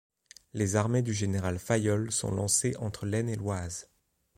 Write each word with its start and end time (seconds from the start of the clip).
Les 0.53 0.75
armées 0.77 1.03
du 1.03 1.13
général 1.13 1.59
Fayolle 1.59 2.11
sont 2.11 2.31
lancées 2.31 2.75
entre 2.77 3.05
l'Aisne 3.05 3.29
et 3.29 3.35
l'Oise. 3.35 3.87